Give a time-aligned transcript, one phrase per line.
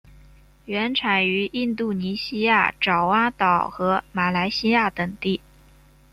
[0.65, 5.39] 原产于印度尼西亚爪哇岛和马来西亚等地。